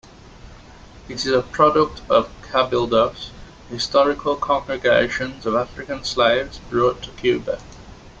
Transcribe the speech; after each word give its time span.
It 1.07 1.23
is 1.27 1.31
a 1.31 1.43
product 1.43 2.01
of 2.09 2.31
"cabildos", 2.41 3.29
historical 3.69 4.35
congregations 4.35 5.45
of 5.45 5.53
African 5.53 6.03
slaves 6.03 6.57
brought 6.71 7.03
to 7.03 7.11
Cuba. 7.11 7.61